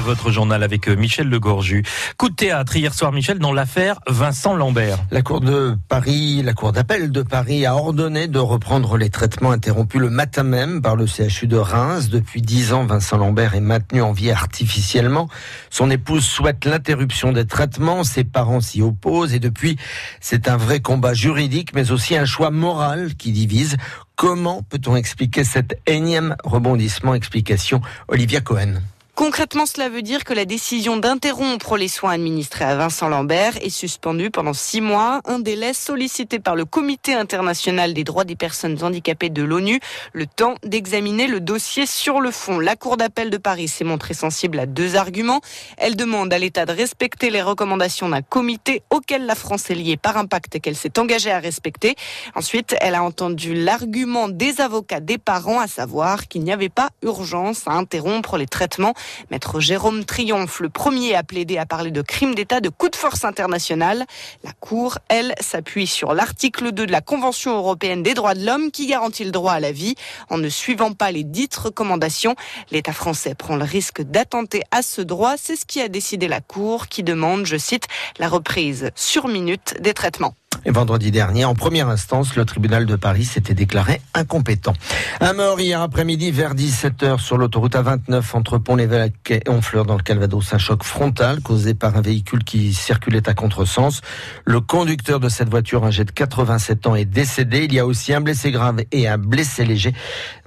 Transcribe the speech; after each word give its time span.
Votre 0.00 0.30
journal 0.30 0.62
avec 0.62 0.88
euh, 0.88 0.96
Michel 0.96 1.28
Legorju. 1.28 1.84
Coup 2.16 2.30
de 2.30 2.34
théâtre 2.34 2.74
hier 2.76 2.94
soir, 2.94 3.12
Michel, 3.12 3.38
dans 3.38 3.52
l'affaire 3.52 3.98
Vincent 4.08 4.56
Lambert. 4.56 4.98
La 5.10 5.20
Cour 5.20 5.42
de 5.42 5.76
Paris, 5.88 6.42
la 6.42 6.54
Cour 6.54 6.72
d'appel 6.72 7.12
de 7.12 7.22
Paris 7.22 7.66
a 7.66 7.76
ordonné 7.76 8.26
de 8.26 8.38
reprendre 8.38 8.96
les 8.96 9.10
traitements 9.10 9.50
interrompus 9.50 10.00
le 10.00 10.08
matin 10.08 10.44
même 10.44 10.80
par 10.80 10.96
le 10.96 11.06
CHU 11.06 11.46
de 11.46 11.58
Reims. 11.58 12.08
Depuis 12.08 12.40
dix 12.40 12.72
ans, 12.72 12.84
Vincent 12.84 13.18
Lambert 13.18 13.54
est 13.54 13.60
maintenu 13.60 14.00
en 14.00 14.12
vie 14.12 14.30
artificiellement. 14.30 15.28
Son 15.68 15.90
épouse 15.90 16.24
souhaite 16.24 16.64
l'interruption 16.64 17.32
des 17.32 17.46
traitements. 17.46 18.02
Ses 18.02 18.24
parents 18.24 18.60
s'y 18.60 18.80
opposent 18.80 19.34
et 19.34 19.40
depuis, 19.40 19.76
c'est 20.20 20.48
un 20.48 20.56
vrai 20.56 20.80
combat 20.80 21.12
juridique, 21.12 21.74
mais 21.74 21.90
aussi 21.90 22.16
un 22.16 22.24
choix 22.24 22.50
moral 22.50 23.14
qui 23.14 23.30
divise. 23.30 23.76
Comment 24.16 24.62
peut-on 24.62 24.96
expliquer 24.96 25.44
cet 25.44 25.78
énième 25.86 26.34
rebondissement? 26.44 27.14
Explication 27.14 27.82
Olivia 28.08 28.40
Cohen. 28.40 28.80
Concrètement, 29.14 29.66
cela 29.66 29.90
veut 29.90 30.00
dire 30.00 30.24
que 30.24 30.32
la 30.32 30.46
décision 30.46 30.96
d'interrompre 30.96 31.76
les 31.76 31.88
soins 31.88 32.12
administrés 32.12 32.64
à 32.64 32.76
Vincent 32.76 33.10
Lambert 33.10 33.58
est 33.58 33.68
suspendue 33.68 34.30
pendant 34.30 34.54
six 34.54 34.80
mois, 34.80 35.20
un 35.26 35.38
délai 35.38 35.74
sollicité 35.74 36.38
par 36.38 36.56
le 36.56 36.64
Comité 36.64 37.12
international 37.12 37.92
des 37.92 38.04
droits 38.04 38.24
des 38.24 38.36
personnes 38.36 38.82
handicapées 38.82 39.28
de 39.28 39.42
l'ONU, 39.42 39.80
le 40.14 40.26
temps 40.26 40.54
d'examiner 40.64 41.26
le 41.26 41.40
dossier 41.40 41.84
sur 41.84 42.22
le 42.22 42.30
fond. 42.30 42.58
La 42.58 42.74
Cour 42.74 42.96
d'appel 42.96 43.28
de 43.28 43.36
Paris 43.36 43.68
s'est 43.68 43.84
montrée 43.84 44.14
sensible 44.14 44.58
à 44.58 44.64
deux 44.64 44.96
arguments. 44.96 45.42
Elle 45.76 45.94
demande 45.94 46.32
à 46.32 46.38
l'État 46.38 46.64
de 46.64 46.72
respecter 46.72 47.28
les 47.28 47.42
recommandations 47.42 48.08
d'un 48.08 48.22
comité 48.22 48.82
auquel 48.88 49.26
la 49.26 49.34
France 49.34 49.68
est 49.68 49.74
liée 49.74 49.98
par 49.98 50.16
un 50.16 50.24
pacte 50.24 50.58
qu'elle 50.58 50.74
s'est 50.74 50.98
engagée 50.98 51.30
à 51.30 51.38
respecter. 51.38 51.96
Ensuite, 52.34 52.74
elle 52.80 52.94
a 52.94 53.02
entendu 53.02 53.52
l'argument 53.52 54.30
des 54.30 54.62
avocats 54.62 55.00
des 55.00 55.18
parents, 55.18 55.60
à 55.60 55.66
savoir 55.66 56.28
qu'il 56.28 56.44
n'y 56.44 56.52
avait 56.52 56.70
pas 56.70 56.88
urgence 57.02 57.64
à 57.68 57.72
interrompre 57.72 58.38
les 58.38 58.46
traitements 58.46 58.94
Maître 59.30 59.60
Jérôme 59.60 60.04
Triomphe, 60.04 60.60
le 60.60 60.68
premier 60.68 61.14
à 61.14 61.22
plaider 61.22 61.58
à 61.58 61.66
parler 61.66 61.90
de 61.90 62.02
crime 62.02 62.34
d'État 62.34 62.60
de 62.60 62.68
coup 62.68 62.88
de 62.88 62.96
force 62.96 63.24
international. 63.24 64.04
La 64.44 64.52
Cour, 64.52 64.98
elle, 65.08 65.34
s'appuie 65.40 65.86
sur 65.86 66.14
l'article 66.14 66.72
2 66.72 66.86
de 66.86 66.92
la 66.92 67.00
Convention 67.00 67.56
européenne 67.56 68.02
des 68.02 68.14
droits 68.14 68.34
de 68.34 68.44
l'homme 68.44 68.70
qui 68.70 68.86
garantit 68.86 69.24
le 69.24 69.30
droit 69.30 69.52
à 69.52 69.60
la 69.60 69.72
vie. 69.72 69.94
En 70.30 70.38
ne 70.38 70.48
suivant 70.48 70.92
pas 70.92 71.10
les 71.10 71.24
dites 71.24 71.56
recommandations, 71.56 72.34
l'État 72.70 72.92
français 72.92 73.34
prend 73.34 73.56
le 73.56 73.64
risque 73.64 74.02
d'attenter 74.02 74.62
à 74.70 74.82
ce 74.82 75.00
droit. 75.00 75.34
C'est 75.36 75.56
ce 75.56 75.66
qui 75.66 75.80
a 75.80 75.88
décidé 75.88 76.28
la 76.28 76.40
Cour 76.40 76.88
qui 76.88 77.02
demande, 77.02 77.46
je 77.46 77.56
cite, 77.56 77.86
la 78.18 78.28
reprise 78.28 78.90
sur 78.94 79.28
minute 79.28 79.76
des 79.80 79.94
traitements. 79.94 80.34
Et 80.64 80.70
vendredi 80.70 81.10
dernier, 81.10 81.44
en 81.44 81.56
première 81.56 81.88
instance, 81.88 82.36
le 82.36 82.44
tribunal 82.44 82.86
de 82.86 82.94
Paris 82.94 83.24
s'était 83.24 83.54
déclaré 83.54 84.00
incompétent. 84.14 84.74
Un 85.20 85.32
mort 85.32 85.60
hier 85.60 85.80
après-midi 85.80 86.30
vers 86.30 86.54
17h 86.54 87.18
sur 87.18 87.36
l'autoroute 87.36 87.74
A29 87.74 88.22
entre 88.34 88.58
Pont-l'Évêque 88.58 89.32
et 89.32 89.42
Honfleur 89.48 89.84
dans 89.86 89.96
le 89.96 90.02
Calvados. 90.02 90.54
Un 90.54 90.58
choc 90.58 90.84
frontal 90.84 91.40
causé 91.40 91.74
par 91.74 91.96
un 91.96 92.00
véhicule 92.00 92.44
qui 92.44 92.72
circulait 92.74 93.28
à 93.28 93.34
contresens. 93.34 94.02
Le 94.44 94.60
conducteur 94.60 95.18
de 95.18 95.28
cette 95.28 95.48
voiture, 95.48 95.84
âgé 95.84 96.04
de 96.04 96.12
87 96.12 96.86
ans, 96.86 96.94
est 96.94 97.06
décédé. 97.06 97.64
Il 97.64 97.74
y 97.74 97.80
a 97.80 97.86
aussi 97.86 98.14
un 98.14 98.20
blessé 98.20 98.52
grave 98.52 98.82
et 98.92 99.08
un 99.08 99.18
blessé 99.18 99.64
léger 99.64 99.92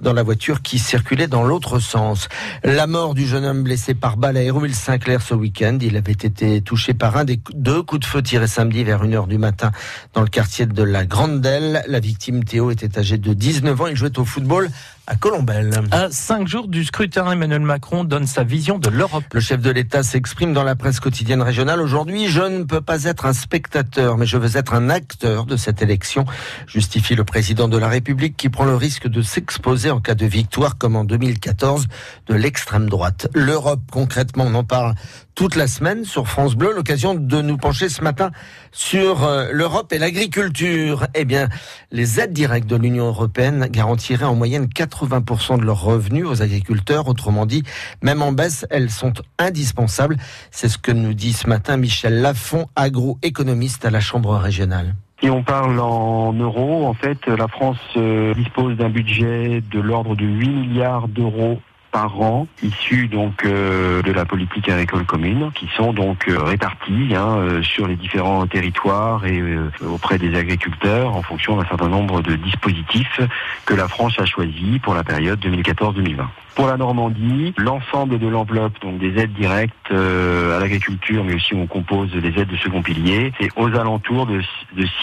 dans 0.00 0.14
la 0.14 0.22
voiture 0.22 0.62
qui 0.62 0.78
circulait 0.78 1.28
dans 1.28 1.42
l'autre 1.42 1.78
sens. 1.78 2.28
La 2.64 2.86
mort 2.86 3.12
du 3.12 3.26
jeune 3.26 3.44
homme 3.44 3.62
blessé 3.62 3.92
par 3.92 4.16
balle 4.16 4.38
à 4.38 4.42
Hérouville-Saint-Clair 4.42 5.20
ce 5.20 5.34
week-end. 5.34 5.76
Il 5.82 5.98
avait 5.98 6.12
été 6.12 6.62
touché 6.62 6.94
par 6.94 7.18
un 7.18 7.24
des 7.24 7.38
deux 7.52 7.82
coups 7.82 8.00
de 8.00 8.06
feu 8.06 8.22
tirés 8.22 8.46
samedi 8.46 8.82
vers 8.82 9.04
1h 9.04 9.28
du 9.28 9.36
matin 9.36 9.72
dans 10.16 10.22
le 10.22 10.28
quartier 10.28 10.64
de 10.64 10.82
la 10.82 11.04
Grande 11.04 11.42
Delle. 11.42 11.84
La 11.88 12.00
victime 12.00 12.42
Théo 12.42 12.70
était 12.70 12.98
âgé 12.98 13.18
de 13.18 13.34
19 13.34 13.80
ans. 13.82 13.86
Il 13.86 13.96
jouait 13.96 14.18
au 14.18 14.24
football 14.24 14.70
à 15.06 15.14
Colombelle. 15.14 15.70
À 15.92 16.08
cinq 16.10 16.48
jours 16.48 16.68
du 16.68 16.84
scrutin, 16.84 17.30
Emmanuel 17.30 17.60
Macron 17.60 18.02
donne 18.02 18.26
sa 18.26 18.42
vision 18.42 18.78
de 18.78 18.88
l'Europe. 18.88 19.24
Le 19.32 19.40
chef 19.40 19.60
de 19.60 19.70
l'État 19.70 20.02
s'exprime 20.02 20.52
dans 20.52 20.64
la 20.64 20.74
presse 20.74 21.00
quotidienne 21.00 21.42
régionale. 21.42 21.80
Aujourd'hui, 21.80 22.28
je 22.28 22.40
ne 22.40 22.64
peux 22.64 22.80
pas 22.80 23.04
être 23.04 23.26
un 23.26 23.32
spectateur, 23.32 24.16
mais 24.16 24.26
je 24.26 24.36
veux 24.36 24.56
être 24.56 24.74
un 24.74 24.88
acteur 24.90 25.44
de 25.44 25.56
cette 25.56 25.82
élection, 25.82 26.24
justifie 26.66 27.14
le 27.14 27.24
président 27.24 27.68
de 27.68 27.78
la 27.78 27.88
République 27.88 28.36
qui 28.36 28.48
prend 28.48 28.64
le 28.64 28.74
risque 28.74 29.06
de 29.06 29.22
s'exposer 29.22 29.90
en 29.90 30.00
cas 30.00 30.14
de 30.14 30.26
victoire, 30.26 30.76
comme 30.78 30.96
en 30.96 31.04
2014, 31.04 31.86
de 32.26 32.34
l'extrême 32.34 32.88
droite. 32.88 33.28
L'Europe, 33.34 33.82
concrètement, 33.92 34.44
on 34.46 34.54
en 34.54 34.64
parle 34.64 34.94
toute 35.36 35.54
la 35.54 35.68
semaine 35.68 36.04
sur 36.04 36.26
France 36.26 36.56
Bleu. 36.56 36.72
L'occasion 36.74 37.14
de 37.14 37.42
nous 37.42 37.58
pencher 37.58 37.88
ce 37.88 38.02
matin 38.02 38.30
sur 38.72 39.22
euh, 39.22 39.50
l'Europe 39.52 39.92
et 39.92 39.98
l'agriculture. 40.06 41.08
Eh 41.16 41.24
bien, 41.24 41.48
les 41.90 42.20
aides 42.20 42.32
directes 42.32 42.68
de 42.68 42.76
l'Union 42.76 43.06
européenne 43.06 43.66
garantiraient 43.68 44.24
en 44.24 44.36
moyenne 44.36 44.66
80% 44.66 45.58
de 45.58 45.64
leurs 45.64 45.82
revenus 45.82 46.24
aux 46.26 46.42
agriculteurs. 46.42 47.08
Autrement 47.08 47.44
dit, 47.44 47.64
même 48.02 48.22
en 48.22 48.30
baisse, 48.30 48.66
elles 48.70 48.90
sont 48.90 49.14
indispensables. 49.40 50.16
C'est 50.52 50.68
ce 50.68 50.78
que 50.78 50.92
nous 50.92 51.12
dit 51.12 51.32
ce 51.32 51.48
matin 51.48 51.76
Michel 51.76 52.20
Lafont, 52.20 52.66
agroéconomiste 52.76 53.84
à 53.84 53.90
la 53.90 53.98
Chambre 53.98 54.36
régionale. 54.36 54.94
Si 55.20 55.28
on 55.28 55.42
parle 55.42 55.80
en 55.80 56.32
euros, 56.34 56.86
en 56.86 56.94
fait, 56.94 57.26
la 57.26 57.48
France 57.48 57.80
euh, 57.96 58.32
dispose 58.34 58.76
d'un 58.76 58.90
budget 58.90 59.60
de 59.72 59.80
l'ordre 59.80 60.14
de 60.14 60.24
8 60.24 60.48
milliards 60.48 61.08
d'euros 61.08 61.58
par 61.96 62.20
an 62.20 62.46
issus 62.62 63.08
donc 63.08 63.46
euh, 63.46 64.02
de 64.02 64.12
la 64.12 64.26
politique 64.26 64.68
agricole 64.68 65.06
commune 65.06 65.50
qui 65.54 65.66
sont 65.78 65.94
donc 65.94 66.28
euh, 66.28 66.42
répartis 66.42 67.14
hein, 67.14 67.38
euh, 67.38 67.62
sur 67.62 67.86
les 67.86 67.96
différents 67.96 68.46
territoires 68.46 69.24
et 69.24 69.42
auprès 69.82 70.18
des 70.18 70.36
agriculteurs 70.36 71.16
en 71.16 71.22
fonction 71.22 71.56
d'un 71.56 71.64
certain 71.64 71.88
nombre 71.88 72.20
de 72.20 72.36
dispositifs 72.36 73.22
que 73.64 73.72
la 73.72 73.88
France 73.88 74.12
a 74.18 74.26
choisis 74.26 74.78
pour 74.80 74.92
la 74.92 75.04
période 75.04 75.40
2014-2020. 75.40 76.26
Pour 76.56 76.66
la 76.66 76.76
Normandie, 76.76 77.54
l'ensemble 77.58 78.18
de 78.18 78.26
l'enveloppe, 78.26 78.80
donc 78.80 78.98
des 78.98 79.18
aides 79.18 79.32
directes 79.32 79.90
à 79.90 80.58
l'agriculture, 80.58 81.24
mais 81.24 81.34
aussi 81.34 81.54
on 81.54 81.66
compose 81.66 82.10
des 82.10 82.40
aides 82.40 82.48
de 82.48 82.56
second 82.56 82.82
pilier, 82.82 83.32
c'est 83.40 83.48
aux 83.56 83.74
alentours 83.74 84.26
de, 84.26 84.40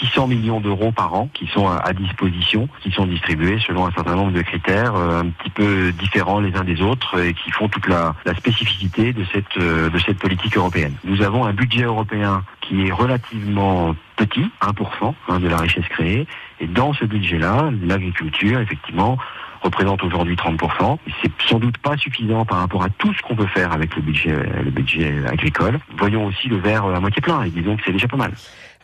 600 0.00 0.28
millions 0.28 0.60
d'euros 0.60 0.92
par 0.92 1.14
an 1.14 1.28
qui 1.32 1.46
sont 1.46 1.68
à, 1.68 1.92
disposition, 1.92 2.68
qui 2.82 2.90
sont 2.90 3.06
distribués 3.06 3.58
selon 3.66 3.86
un 3.86 3.92
certain 3.92 4.14
nombre 4.14 4.32
de 4.32 4.42
critères 4.42 4.94
un 4.94 5.26
petit 5.26 5.50
peu 5.50 5.92
différents 5.92 6.40
les 6.40 6.54
uns 6.56 6.64
des 6.64 6.80
autres 6.82 6.84
autres 6.84 7.20
et 7.20 7.34
qui 7.34 7.50
font 7.50 7.68
toute 7.68 7.88
la, 7.88 8.14
spécificité 8.36 9.12
de 9.12 9.24
cette, 9.32 9.56
euh, 9.58 9.90
de 9.90 9.98
cette 9.98 10.18
politique 10.18 10.56
européenne. 10.56 10.94
Nous 11.04 11.22
avons 11.22 11.44
un 11.44 11.52
budget 11.52 11.84
européen 11.84 12.44
qui 12.66 12.86
est 12.86 12.92
relativement 12.92 13.94
petit, 14.16 14.50
1% 14.60 15.14
hein, 15.28 15.40
de 15.40 15.48
la 15.48 15.58
richesse 15.58 15.86
créée, 15.88 16.26
et 16.60 16.66
dans 16.66 16.92
ce 16.92 17.04
budget-là, 17.04 17.70
l'agriculture, 17.82 18.60
effectivement, 18.60 19.18
représente 19.64 20.02
aujourd'hui 20.02 20.36
30%. 20.36 20.98
C'est 21.22 21.30
sans 21.48 21.58
doute 21.58 21.78
pas 21.78 21.96
suffisant 21.96 22.44
par 22.44 22.58
rapport 22.58 22.84
à 22.84 22.90
tout 22.90 23.12
ce 23.14 23.22
qu'on 23.22 23.34
peut 23.34 23.46
faire 23.46 23.72
avec 23.72 23.96
le 23.96 24.02
budget, 24.02 24.36
le 24.62 24.70
budget 24.70 25.14
agricole. 25.26 25.80
Voyons 25.96 26.26
aussi 26.26 26.48
le 26.48 26.58
verre 26.58 26.84
à 26.84 27.00
moitié 27.00 27.22
plein 27.22 27.42
et 27.42 27.50
disons 27.50 27.76
que 27.76 27.82
c'est 27.84 27.92
déjà 27.92 28.08
pas 28.08 28.18
mal. 28.18 28.32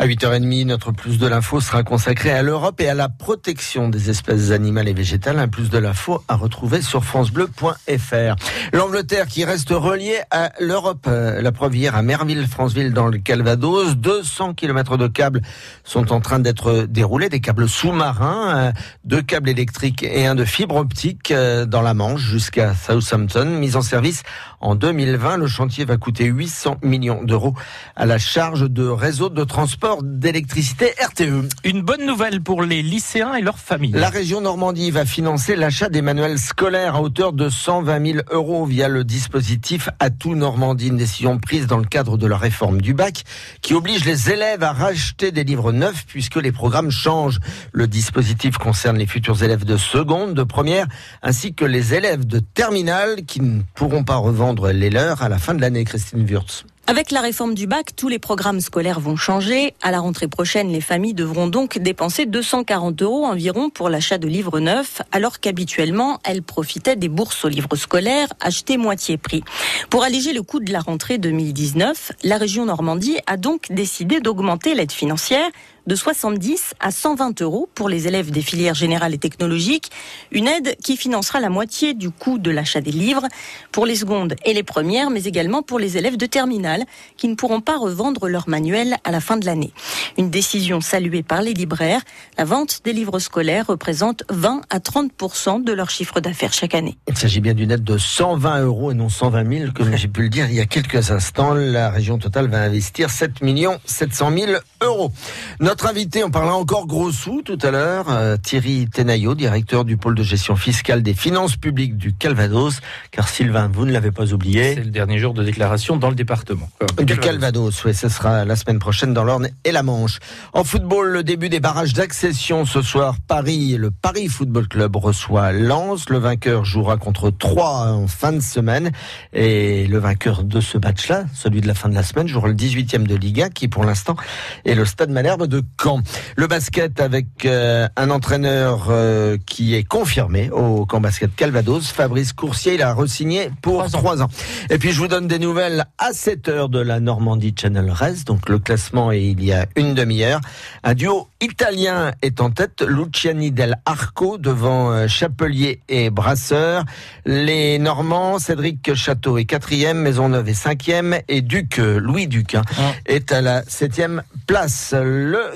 À 0.00 0.06
8h30, 0.06 0.65
notre 0.65 0.93
plus 0.93 1.19
de 1.19 1.27
l'info 1.27 1.61
sera 1.61 1.83
consacré 1.83 2.31
à 2.31 2.41
l'Europe 2.41 2.81
et 2.81 2.88
à 2.88 2.94
la 2.94 3.11
protection 3.11 3.91
des 3.91 4.09
espèces 4.09 4.50
animales 4.50 4.88
et 4.88 4.94
végétales. 4.94 5.38
Un 5.38 5.47
plus 5.47 5.69
de 5.69 5.77
l'info 5.77 6.25
à 6.27 6.37
retrouver 6.37 6.81
sur 6.81 7.05
francebleu.fr. 7.05 8.37
L'Angleterre 8.72 9.27
qui 9.27 9.44
reste 9.44 9.69
reliée 9.69 10.22
à 10.31 10.53
l'Europe. 10.59 11.05
Euh, 11.06 11.43
la 11.43 11.53
preuve 11.53 11.77
hier 11.77 11.94
à 11.94 12.00
Merville, 12.00 12.47
Franceville, 12.47 12.94
dans 12.94 13.09
le 13.09 13.19
Calvados. 13.19 13.94
200 13.94 14.55
km 14.55 14.97
de 14.97 15.06
câbles 15.06 15.43
sont 15.84 16.15
en 16.15 16.22
train 16.22 16.39
d'être 16.39 16.87
déroulés, 16.89 17.28
des 17.28 17.41
câbles 17.41 17.69
sous-marins, 17.69 18.56
euh, 18.56 18.72
deux 19.05 19.21
câbles 19.21 19.50
électriques 19.50 20.03
et 20.03 20.27
un 20.27 20.34
de 20.34 20.47
fibre 20.47 20.77
optique 20.77 21.31
euh, 21.31 21.66
dans 21.66 21.83
la 21.83 21.93
Manche 21.93 22.22
jusqu'à 22.22 22.72
Southampton. 22.75 23.44
Mise 23.44 23.77
en 23.77 23.83
service 23.83 24.22
en 24.62 24.77
2020, 24.77 25.37
le 25.37 25.47
chantier 25.47 25.84
va 25.84 25.99
coûter 25.99 26.25
800 26.25 26.78
millions 26.83 27.22
d'euros 27.22 27.53
à 27.97 28.06
la 28.06 28.16
charge 28.16 28.71
de 28.71 28.87
réseau 28.87 29.28
de 29.28 29.44
transport 29.44 29.90
d'électricité 30.03 30.92
RTE. 31.01 31.48
Une 31.65 31.83
bonne 31.83 32.07
nouvelle 32.07 32.41
pour 32.41 32.63
les 32.63 32.83
lycéens 32.83 33.34
et 33.34 33.42
leurs 33.42 33.59
familles. 33.59 33.92
La 33.92 34.09
région 34.09 34.41
Normandie 34.41 34.91
va 34.91 35.04
financer 35.04 35.57
l'achat 35.57 35.89
des 35.89 36.03
manuels 36.03 36.39
scolaires 36.39 36.97
à 36.97 37.03
hauteur 37.03 37.33
de 37.33 37.48
120 37.48 38.13
000 38.13 38.19
euros 38.31 38.65
via 38.65 38.89
le 38.89 39.04
dispositif 39.04 39.89
Atout 39.98 40.34
Normandie, 40.34 40.89
une 40.89 40.97
décision 40.97 41.39
prise 41.39 41.66
dans 41.66 41.78
le 41.78 41.84
cadre 41.84 42.16
de 42.16 42.27
la 42.27 42.37
réforme 42.37 42.81
du 42.81 42.95
bac 42.95 43.25
qui 43.63 43.75
oblige 43.75 44.04
les 44.04 44.31
élèves 44.31 44.63
à 44.63 44.72
racheter 44.72 45.33
des 45.33 45.45
livres 45.45 45.72
neufs 45.72 46.04
puisque 46.07 46.36
les 46.36 46.53
programmes 46.53 46.91
changent. 46.91 47.41
Le 47.72 47.86
dispositif 47.86 48.59
concerne 48.59 48.98
les 48.98 49.07
futurs 49.07 49.43
élèves 49.43 49.65
de 49.65 49.77
seconde, 49.77 50.34
de 50.34 50.43
première, 50.43 50.86
ainsi 51.22 51.54
que 51.54 51.65
les 51.65 51.95
élèves 51.95 52.27
de 52.27 52.39
terminale 52.39 53.25
qui 53.27 53.41
ne 53.41 53.63
pourront 53.75 54.04
pas 54.04 54.16
revendre 54.16 54.71
les 54.71 54.91
leurs 54.91 55.22
à 55.22 55.28
la 55.28 55.39
fin 55.39 55.54
de 55.54 55.60
l'année, 55.60 55.84
Christine 55.84 56.25
Wurtz. 56.28 56.65
Avec 56.91 57.13
la 57.13 57.21
réforme 57.21 57.54
du 57.54 57.69
bac, 57.69 57.95
tous 57.95 58.09
les 58.09 58.19
programmes 58.19 58.59
scolaires 58.59 58.98
vont 58.98 59.15
changer. 59.15 59.75
À 59.81 59.92
la 59.92 60.01
rentrée 60.01 60.27
prochaine, 60.27 60.72
les 60.72 60.81
familles 60.81 61.15
devront 61.15 61.47
donc 61.47 61.78
dépenser 61.78 62.27
240 62.27 63.01
euros 63.03 63.27
environ 63.27 63.71
pour 63.71 63.89
l'achat 63.89 64.19
de 64.19 64.27
livres 64.27 64.59
neufs, 64.59 65.01
alors 65.13 65.39
qu'habituellement, 65.39 66.19
elles 66.25 66.42
profitaient 66.42 66.97
des 66.97 67.09
bourses 67.09 67.45
aux 67.45 67.48
livres 67.48 67.77
scolaires 67.77 68.27
achetés 68.41 68.77
moitié 68.77 69.19
prix. 69.19 69.45
Pour 69.89 70.03
alléger 70.03 70.33
le 70.33 70.42
coût 70.42 70.59
de 70.59 70.72
la 70.72 70.81
rentrée 70.81 71.19
2019, 71.19 72.10
la 72.25 72.39
région 72.39 72.65
Normandie 72.65 73.19
a 73.28 73.36
donc 73.36 73.66
décidé 73.71 74.19
d'augmenter 74.19 74.75
l'aide 74.75 74.91
financière 74.91 75.48
de 75.86 75.94
70 75.94 76.74
à 76.80 76.91
120 76.91 77.42
euros 77.42 77.68
pour 77.74 77.88
les 77.88 78.06
élèves 78.06 78.30
des 78.30 78.42
filières 78.42 78.74
générales 78.74 79.15
et 79.15 79.18
technologiques. 79.18 79.91
Une 80.30 80.47
aide 80.47 80.77
qui 80.82 80.97
financera 80.97 81.41
la 81.41 81.48
moitié 81.48 81.94
du 81.94 82.10
coût 82.10 82.38
de 82.38 82.50
l'achat 82.50 82.80
des 82.80 82.92
livres 82.92 83.27
pour 83.72 83.86
les 83.86 83.97
secondes 83.97 84.34
et 84.44 84.54
les 84.54 84.62
premières, 84.62 85.10
mais 85.10 85.24
également 85.24 85.62
pour 85.62 85.78
les 85.78 85.97
élèves 85.97 86.16
de 86.16 86.27
terminale 86.27 86.84
qui 87.16 87.28
ne 87.28 87.34
pourront 87.34 87.60
pas 87.60 87.77
revendre 87.77 88.28
leur 88.28 88.48
manuel 88.48 88.97
à 89.04 89.10
la 89.10 89.21
fin 89.21 89.36
de 89.36 89.47
l'année. 89.47 89.72
Une 90.18 90.30
décision 90.30 90.80
saluée 90.80 91.22
par 91.22 91.42
les 91.42 91.54
libraires. 91.54 92.03
La 92.38 92.44
vente 92.44 92.80
des 92.84 92.92
livres 92.92 93.18
scolaires 93.18 93.66
représente 93.66 94.24
20 94.28 94.62
à 94.71 94.78
30% 94.78 95.65
de 95.65 95.72
leur 95.72 95.91
chiffre 95.91 96.21
d'affaires 96.21 96.53
chaque 96.53 96.74
année. 96.74 96.97
Il 97.09 97.16
s'agit 97.16 97.41
bien 97.41 97.54
d'une 97.54 97.71
aide 97.71 97.84
de 97.84 97.98
120 97.98 98.62
euros 98.62 98.91
et 98.91 98.94
non 98.94 99.09
120 99.09 99.59
000, 99.59 99.72
comme 99.72 99.97
j'ai 99.97 100.09
pu 100.09 100.22
le 100.22 100.28
dire 100.28 100.47
il 100.48 100.54
y 100.54 100.60
a 100.60 100.66
quelques 100.66 101.10
instants. 101.10 101.54
La 101.54 101.91
région 101.91 102.18
totale 102.18 102.48
va 102.48 102.62
investir 102.62 103.10
7 103.10 103.42
millions 103.42 103.78
700 103.84 104.33
000 104.36 104.53
euros. 104.83 105.12
Notre 105.60 105.70
invité, 105.84 106.25
on 106.25 106.31
parlait 106.31 106.51
encore 106.51 106.87
gros 106.87 107.13
sous 107.13 107.43
tout 107.43 107.59
à 107.63 107.71
l'heure, 107.71 108.07
euh, 108.09 108.37
Thierry 108.37 108.89
Tenaillot, 108.93 109.34
directeur 109.34 109.84
du 109.84 109.97
pôle 109.97 110.15
de 110.15 110.22
gestion 110.22 110.57
fiscale 110.57 111.03
des 111.03 111.15
finances 111.15 111.57
publiques 111.57 111.97
du 111.97 112.13
Calvados. 112.13 112.81
Car 113.11 113.28
Sylvain, 113.28 113.71
vous 113.72 113.87
ne 113.87 113.93
l'avez 113.93 114.11
pas 114.11 114.33
oublié. 114.33 114.75
C'est 114.75 114.84
le 114.84 114.91
dernier 114.91 115.19
jour 115.19 115.33
de 115.33 115.45
déclaration 115.45 115.97
dans 115.97 116.09
le 116.09 116.17
département. 116.17 116.69
Du 116.99 117.17
Calvados, 117.17 117.84
oui, 117.84 117.95
ce 117.95 118.09
sera 118.09 118.45
la 118.45 118.57
semaine 118.57 118.78
prochaine 118.81 119.15
dans 119.15 119.22
l'Orne 119.22 119.49
et 119.65 119.71
la 119.71 119.83
Manche. 119.83 120.19
En 120.53 120.65
football, 120.65 121.09
le 121.11 121.22
début 121.22 121.49
des 121.49 121.61
barrages 121.61 121.93
d'accession 121.93 122.65
ce 122.65 122.83
soir. 122.83 123.15
Paris, 123.28 123.77
le 123.78 123.91
Paris 123.91 124.28
Football 124.28 124.67
Club 124.67 124.97
reçoit 124.97 125.53
Lens. 125.53 126.09
Le 126.11 126.19
vainqueur 126.19 126.65
jouera 126.65 126.97
contre 126.97 127.31
Troyes 127.31 127.93
en 127.93 128.09
fin 128.09 128.33
de 128.33 128.41
semaine. 128.41 128.91
Et 129.33 129.87
le 129.87 129.99
vainqueur 129.99 130.43
de 130.43 130.61
ce 130.61 130.78
match-là, 130.78 131.25
celui 131.34 131.61
de 131.61 131.69
la 131.69 131.75
fin 131.75 131.89
de 131.89 131.95
la 131.95 132.03
semaine, 132.03 132.27
jouera 132.27 132.49
le 132.49 132.55
18e 132.55 133.07
de 133.07 133.15
Liga, 133.15 133.51
qui 133.51 133.69
pour 133.69 133.84
l'instant 133.84 134.17
est 134.65 134.75
le 134.75 134.84
Stade 134.84 135.11
Malherbe 135.11 135.47
de 135.47 135.59
Caen. 135.80 136.03
Le 136.36 136.47
basket 136.47 137.01
avec 137.01 137.27
euh, 137.45 137.89
un 137.97 138.10
entraîneur 138.10 138.86
euh, 138.91 139.36
qui 139.47 139.74
est 139.74 139.84
confirmé 139.84 140.51
au 140.51 140.86
camp 140.86 141.01
basket 141.01 141.34
Calvados, 141.34 141.89
Fabrice 141.89 142.33
Coursier. 142.33 142.74
Il 142.74 142.83
a 142.83 142.92
resigné 142.92 143.51
pour 143.62 143.91
trois 143.91 144.22
ans. 144.22 144.28
Et 144.71 144.78
puis 144.78 144.92
je 144.92 144.98
vous 144.98 145.09
donne 145.09 145.27
des 145.27 145.39
nouvelles 145.39 145.84
à 145.98 146.12
7 146.12 146.48
heures 146.48 146.68
de 146.68 146.80
la 146.80 147.01
Normandie 147.01 147.54
Channel 147.59 147.91
Race. 147.91 148.24
Donc 148.24 148.48
le 148.48 148.59
classement 148.59 149.12
est 149.12 149.24
il 149.24 149.45
y 149.45 149.53
a 149.53 149.66
une 149.77 149.95
demi-heure. 149.95 150.41
Un 150.83 150.95
duo 150.95 151.28
italien 151.41 152.12
est 152.22 152.41
en 152.41 152.51
tête, 152.51 152.83
Luciani 152.86 153.51
del 153.51 153.77
Arco 153.84 154.39
devant 154.39 154.92
euh, 154.92 155.09
Chapelier 155.09 155.80
et 155.89 156.10
Brasseur. 156.10 156.84
Les 157.24 157.78
Normands, 157.78 158.39
Cédric 158.39 158.95
Château 158.95 159.39
est 159.39 159.45
quatrième, 159.45 159.98
Maisonneuve 159.98 160.48
est 160.48 160.54
cinquième 160.54 161.16
et 161.28 161.42
Duc, 161.42 161.78
Louis 161.78 162.27
Duc, 162.27 162.54
hein, 162.54 162.62
est 163.07 163.33
à 163.33 163.41
la 163.41 163.62
septième 163.66 164.22
place. 164.47 164.95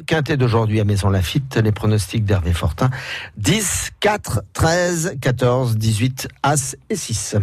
Quintet 0.06 0.36
d'aujourd'hui 0.36 0.80
à 0.80 0.84
Maison 0.84 1.10
Lafitte, 1.10 1.56
les 1.56 1.72
pronostics 1.72 2.24
d'Hervé 2.24 2.52
Fortin, 2.52 2.90
10, 3.36 3.90
4, 4.00 4.42
13, 4.52 5.16
14, 5.20 5.76
18, 5.76 6.28
As 6.42 6.76
et 6.90 6.96
6. 6.96 7.36